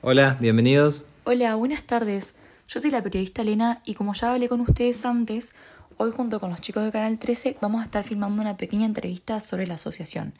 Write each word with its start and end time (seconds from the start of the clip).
Hola, 0.00 0.36
bienvenidos. 0.38 1.04
Hola, 1.24 1.56
buenas 1.56 1.82
tardes. 1.82 2.34
Yo 2.68 2.80
soy 2.80 2.92
la 2.92 3.02
periodista 3.02 3.42
Elena 3.42 3.82
y 3.84 3.94
como 3.94 4.14
ya 4.14 4.30
hablé 4.30 4.48
con 4.48 4.60
ustedes 4.60 5.04
antes, 5.04 5.56
hoy 5.96 6.12
junto 6.12 6.38
con 6.38 6.50
los 6.50 6.60
chicos 6.60 6.84
de 6.84 6.92
Canal 6.92 7.18
13 7.18 7.56
vamos 7.60 7.82
a 7.82 7.86
estar 7.86 8.04
filmando 8.04 8.40
una 8.40 8.56
pequeña 8.56 8.86
entrevista 8.86 9.40
sobre 9.40 9.66
la 9.66 9.74
asociación, 9.74 10.34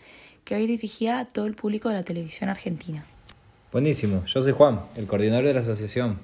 que 0.44 0.54
va 0.54 0.60
a 0.60 0.62
ir 0.62 0.68
dirigida 0.68 1.18
a 1.18 1.24
todo 1.24 1.46
el 1.46 1.56
público 1.56 1.88
de 1.88 1.96
la 1.96 2.04
televisión 2.04 2.48
argentina. 2.48 3.04
Buenísimo, 3.72 4.24
yo 4.26 4.42
soy 4.42 4.52
Juan, 4.52 4.78
el 4.94 5.08
coordinador 5.08 5.46
de 5.46 5.54
la 5.54 5.60
asociación. 5.60 6.20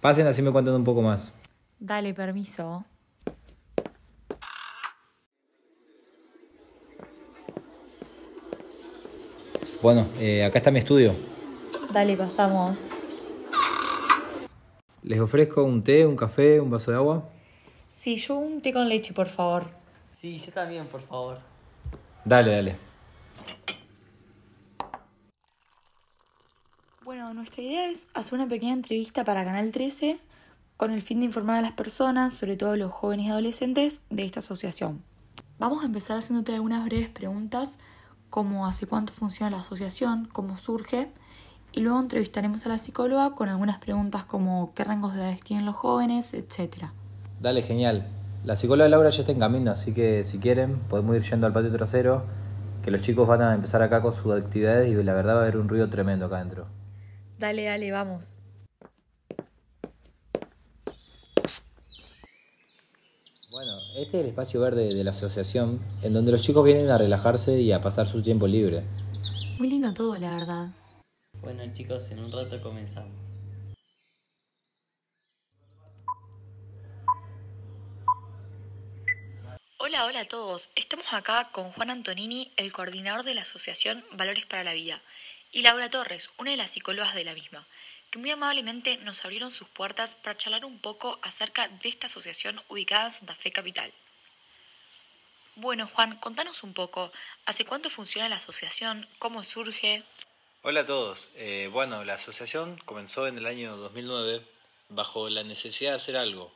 Pasen 0.00 0.26
así 0.26 0.42
me 0.42 0.50
cuentan 0.50 0.74
un 0.74 0.84
poco 0.84 1.00
más. 1.00 1.32
Dale, 1.78 2.12
permiso. 2.12 2.84
Bueno, 9.80 10.08
eh, 10.18 10.44
acá 10.44 10.58
está 10.58 10.72
mi 10.72 10.80
estudio. 10.80 11.33
Dale, 11.94 12.16
pasamos. 12.16 12.88
Les 15.04 15.20
ofrezco 15.20 15.62
un 15.62 15.84
té, 15.84 16.04
un 16.04 16.16
café, 16.16 16.60
un 16.60 16.68
vaso 16.68 16.90
de 16.90 16.96
agua. 16.96 17.30
Sí, 17.86 18.16
yo 18.16 18.34
un 18.34 18.60
té 18.60 18.72
con 18.72 18.88
leche, 18.88 19.14
por 19.14 19.28
favor. 19.28 19.68
Sí, 20.16 20.36
yo 20.38 20.50
también, 20.50 20.88
por 20.88 21.02
favor. 21.02 21.38
Dale, 22.24 22.50
dale. 22.50 22.76
Bueno, 27.04 27.32
nuestra 27.32 27.62
idea 27.62 27.88
es 27.88 28.08
hacer 28.12 28.40
una 28.40 28.48
pequeña 28.48 28.72
entrevista 28.72 29.24
para 29.24 29.44
Canal 29.44 29.70
13 29.70 30.18
con 30.76 30.90
el 30.90 31.00
fin 31.00 31.20
de 31.20 31.26
informar 31.26 31.58
a 31.58 31.62
las 31.62 31.74
personas, 31.74 32.34
sobre 32.34 32.56
todo 32.56 32.72
a 32.72 32.76
los 32.76 32.90
jóvenes 32.90 33.26
y 33.26 33.30
adolescentes, 33.30 34.00
de 34.10 34.24
esta 34.24 34.40
asociación. 34.40 35.04
Vamos 35.60 35.84
a 35.84 35.86
empezar 35.86 36.18
haciéndote 36.18 36.56
algunas 36.56 36.84
breves 36.86 37.08
preguntas 37.08 37.78
como 38.30 38.66
hace 38.66 38.88
cuánto 38.88 39.12
funciona 39.12 39.50
la 39.50 39.60
asociación, 39.60 40.28
cómo 40.32 40.58
surge, 40.58 41.12
y 41.74 41.80
luego 41.80 41.98
entrevistaremos 41.98 42.64
a 42.66 42.68
la 42.68 42.78
psicóloga 42.78 43.34
con 43.34 43.48
algunas 43.48 43.78
preguntas 43.78 44.24
como 44.24 44.72
qué 44.74 44.84
rangos 44.84 45.14
de 45.14 45.20
edades 45.20 45.42
tienen 45.42 45.66
los 45.66 45.74
jóvenes, 45.74 46.32
etc. 46.32 46.86
Dale, 47.40 47.62
genial. 47.62 48.06
La 48.44 48.54
psicóloga 48.54 48.88
Laura 48.88 49.10
ya 49.10 49.20
está 49.20 49.32
en 49.32 49.40
camino, 49.40 49.72
así 49.72 49.92
que 49.92 50.22
si 50.22 50.38
quieren 50.38 50.78
podemos 50.78 51.16
ir 51.16 51.22
yendo 51.22 51.46
al 51.48 51.52
patio 51.52 51.72
trasero, 51.72 52.22
que 52.84 52.92
los 52.92 53.02
chicos 53.02 53.26
van 53.26 53.42
a 53.42 53.54
empezar 53.54 53.82
acá 53.82 54.02
con 54.02 54.14
sus 54.14 54.32
actividades 54.32 54.88
y 54.88 55.02
la 55.02 55.14
verdad 55.14 55.34
va 55.34 55.38
a 55.40 55.42
haber 55.42 55.56
un 55.56 55.68
ruido 55.68 55.90
tremendo 55.90 56.26
acá 56.26 56.36
adentro. 56.36 56.66
Dale, 57.38 57.64
dale, 57.64 57.90
vamos. 57.90 58.38
Bueno, 63.50 63.78
este 63.96 64.18
es 64.18 64.24
el 64.24 64.30
espacio 64.30 64.60
verde 64.60 64.94
de 64.94 65.04
la 65.04 65.10
asociación, 65.10 65.80
en 66.02 66.12
donde 66.12 66.30
los 66.30 66.42
chicos 66.42 66.64
vienen 66.64 66.90
a 66.90 66.98
relajarse 66.98 67.60
y 67.60 67.72
a 67.72 67.80
pasar 67.80 68.06
su 68.06 68.22
tiempo 68.22 68.46
libre. 68.46 68.84
Muy 69.58 69.68
lindo 69.68 69.92
todo, 69.92 70.16
la 70.18 70.30
verdad. 70.30 70.68
Bueno 71.44 71.62
chicos, 71.74 72.10
en 72.10 72.20
un 72.20 72.32
rato 72.32 72.58
comenzamos. 72.62 73.12
Hola, 79.76 80.06
hola 80.06 80.20
a 80.20 80.24
todos. 80.24 80.70
Estamos 80.74 81.04
acá 81.12 81.50
con 81.52 81.70
Juan 81.72 81.90
Antonini, 81.90 82.50
el 82.56 82.72
coordinador 82.72 83.24
de 83.24 83.34
la 83.34 83.42
Asociación 83.42 84.06
Valores 84.12 84.46
para 84.46 84.64
la 84.64 84.72
Vida, 84.72 85.02
y 85.52 85.60
Laura 85.60 85.90
Torres, 85.90 86.30
una 86.38 86.52
de 86.52 86.56
las 86.56 86.70
psicólogas 86.70 87.14
de 87.14 87.24
la 87.24 87.34
misma, 87.34 87.66
que 88.10 88.18
muy 88.18 88.30
amablemente 88.30 88.96
nos 88.96 89.22
abrieron 89.22 89.50
sus 89.50 89.68
puertas 89.68 90.14
para 90.14 90.38
charlar 90.38 90.64
un 90.64 90.78
poco 90.78 91.18
acerca 91.20 91.68
de 91.68 91.90
esta 91.90 92.06
asociación 92.06 92.62
ubicada 92.70 93.08
en 93.08 93.12
Santa 93.12 93.34
Fe 93.34 93.52
Capital. 93.52 93.92
Bueno, 95.56 95.88
Juan, 95.88 96.16
contanos 96.16 96.62
un 96.62 96.72
poco, 96.72 97.12
¿hace 97.44 97.66
cuánto 97.66 97.90
funciona 97.90 98.30
la 98.30 98.36
asociación? 98.36 99.06
¿Cómo 99.18 99.44
surge? 99.44 100.04
Hola 100.66 100.80
a 100.80 100.86
todos. 100.86 101.28
Eh, 101.36 101.68
bueno, 101.70 102.04
la 102.04 102.14
asociación 102.14 102.80
comenzó 102.86 103.26
en 103.26 103.36
el 103.36 103.44
año 103.44 103.76
2009 103.76 104.40
bajo 104.88 105.28
la 105.28 105.42
necesidad 105.42 105.90
de 105.90 105.96
hacer 105.96 106.16
algo, 106.16 106.54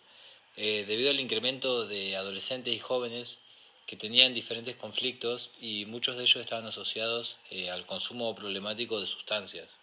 eh, 0.57 0.87
debido 0.89 1.11
al 1.11 1.21
incremento 1.21 1.87
de 1.87 2.17
adolescentes 2.17 2.75
y 2.75 2.79
jóvenes 2.79 3.39
que 3.87 3.99
tenían 3.99 4.33
diferentes 4.33 4.77
conflictos 4.77 5.51
y 5.61 5.85
muchos 5.85 6.17
de 6.17 6.23
ellos 6.23 6.37
estaban 6.37 6.65
asociados 6.65 7.37
eh, 7.51 7.71
al 7.71 7.85
consumo 7.85 8.35
problemático 8.35 8.99
de 8.99 9.07
sustancias. 9.07 9.77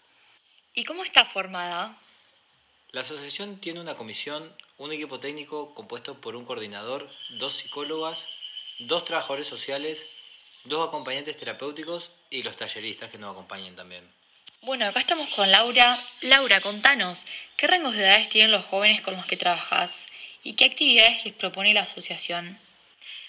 ¿Y 0.74 0.85
cómo 0.85 1.03
está 1.03 1.25
formada? 1.25 1.96
La 2.94 3.02
asociación 3.02 3.62
tiene 3.62 3.80
una 3.80 3.96
comisión, 3.96 4.52
un 4.80 4.91
equipo 4.91 5.19
técnico 5.19 5.75
compuesto 5.75 6.19
por 6.19 6.35
un 6.35 6.46
coordinador, 6.46 7.12
dos 7.38 7.58
psicólogas, 7.58 8.25
dos 8.80 9.06
trabajadores 9.06 9.46
sociales, 9.46 10.03
dos 10.66 10.88
acompañantes 10.88 11.38
terapéuticos 11.38 12.12
y 12.30 12.44
los 12.44 12.58
talleristas 12.58 13.09
que 13.12 13.18
nos 13.18 13.31
acompañan 13.31 13.76
también. 13.76 14.03
Bueno, 14.62 14.88
acá 14.88 15.00
estamos 15.00 15.30
con 15.30 15.52
Laura. 15.52 16.00
Laura, 16.22 16.59
contanos, 16.59 17.26
¿qué 17.56 17.68
rangos 17.68 17.94
de 17.94 18.03
edades 18.03 18.30
tienen 18.30 18.52
los 18.52 18.66
jóvenes 18.66 19.02
con 19.02 19.16
los 19.16 19.26
que 19.26 19.38
trabajas 19.38 20.06
y 20.44 20.53
qué 20.53 20.66
actividades 20.66 21.24
les 21.24 21.34
propone 21.34 21.74
la 21.74 21.81
asociación? 21.81 22.59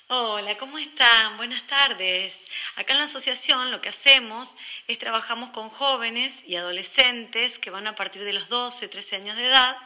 Hola, 0.08 0.56
¿cómo 0.56 0.78
están? 0.78 1.36
Buenas 1.36 1.66
tardes. 1.66 2.38
Acá 2.76 2.92
en 2.92 3.00
la 3.00 3.04
asociación 3.06 3.72
lo 3.72 3.80
que 3.80 3.88
hacemos 3.88 4.54
es 4.86 4.98
trabajamos 4.98 5.50
con 5.50 5.68
jóvenes 5.68 6.42
y 6.46 6.56
adolescentes 6.56 7.58
que 7.58 7.70
van 7.70 7.88
a 7.88 7.96
partir 7.96 8.22
de 8.24 8.32
los 8.32 8.48
12, 8.48 8.88
13 8.88 9.16
años 9.16 9.36
de 9.36 9.44
edad 9.44 9.76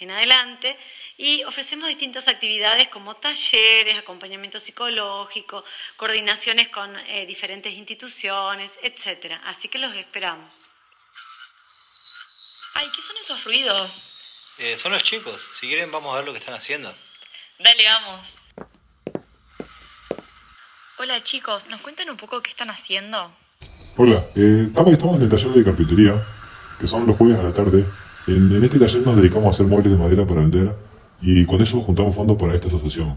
en 0.00 0.10
adelante 0.10 0.78
y 1.16 1.42
ofrecemos 1.44 1.88
distintas 1.88 2.28
actividades 2.28 2.88
como 2.88 3.16
talleres, 3.16 3.96
acompañamiento 3.96 4.60
psicológico, 4.60 5.64
coordinaciones 5.96 6.68
con 6.68 6.96
eh, 6.96 7.26
diferentes 7.26 7.72
instituciones, 7.72 8.72
etc. 8.82 9.34
Así 9.44 9.68
que 9.68 9.78
los 9.78 9.94
esperamos. 9.94 10.60
Ay, 12.74 12.86
¿qué 12.94 13.02
son 13.02 13.16
esos 13.16 13.44
ruidos? 13.44 14.10
Eh, 14.58 14.76
son 14.80 14.92
los 14.92 15.02
chicos. 15.02 15.40
Si 15.60 15.66
quieren 15.66 15.90
vamos 15.90 16.12
a 16.12 16.18
ver 16.18 16.26
lo 16.26 16.32
que 16.32 16.38
están 16.38 16.54
haciendo. 16.54 16.94
Dale, 17.58 17.84
vamos. 17.84 18.34
Hola 21.00 21.22
chicos, 21.22 21.66
¿nos 21.68 21.80
cuentan 21.80 22.10
un 22.10 22.16
poco 22.16 22.42
qué 22.42 22.50
están 22.50 22.70
haciendo? 22.70 23.32
Hola, 23.96 24.26
eh, 24.34 24.64
estamos, 24.66 24.92
estamos 24.92 25.16
en 25.16 25.22
el 25.22 25.28
taller 25.28 25.50
de 25.50 25.64
carpintería, 25.64 26.26
que 26.80 26.88
son 26.88 27.06
los 27.06 27.16
jueves 27.16 27.38
a 27.38 27.44
la 27.44 27.52
tarde. 27.52 27.84
En, 28.28 28.54
en 28.54 28.62
este 28.62 28.78
taller 28.78 29.04
nos 29.06 29.16
dedicamos 29.16 29.46
a 29.46 29.50
hacer 29.50 29.66
muebles 29.66 29.90
de 29.90 29.98
madera 29.98 30.26
para 30.26 30.40
vender 30.40 30.76
y 31.20 31.44
con 31.46 31.60
eso 31.60 31.80
juntamos 31.80 32.14
fondos 32.14 32.36
para 32.36 32.54
esta 32.54 32.68
asociación. 32.68 33.16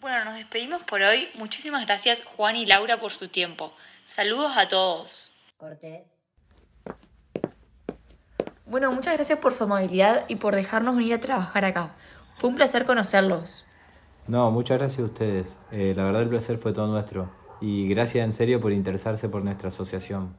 Bueno, 0.00 0.26
nos 0.26 0.34
despedimos 0.34 0.82
por 0.82 1.00
hoy. 1.02 1.28
Muchísimas 1.34 1.86
gracias 1.86 2.20
Juan 2.36 2.56
y 2.56 2.66
Laura 2.66 3.00
por 3.00 3.10
su 3.10 3.28
tiempo. 3.28 3.72
Saludos 4.14 4.52
a 4.56 4.68
todos. 4.68 5.32
Corte. 5.56 6.04
Bueno, 8.66 8.92
muchas 8.92 9.14
gracias 9.14 9.38
por 9.38 9.52
su 9.52 9.64
amabilidad 9.64 10.24
y 10.28 10.36
por 10.36 10.54
dejarnos 10.54 10.96
venir 10.96 11.14
a 11.14 11.20
trabajar 11.20 11.64
acá. 11.64 11.94
Fue 12.36 12.50
un 12.50 12.56
placer 12.56 12.84
conocerlos. 12.84 13.64
No, 14.26 14.50
muchas 14.50 14.78
gracias 14.78 15.00
a 15.00 15.04
ustedes. 15.04 15.60
Eh, 15.70 15.94
la 15.96 16.04
verdad 16.04 16.22
el 16.22 16.28
placer 16.28 16.58
fue 16.58 16.72
todo 16.72 16.86
nuestro. 16.86 17.30
Y 17.60 17.88
gracias 17.88 18.24
en 18.24 18.32
serio 18.32 18.60
por 18.60 18.72
interesarse 18.72 19.28
por 19.28 19.42
nuestra 19.42 19.68
asociación. 19.68 20.36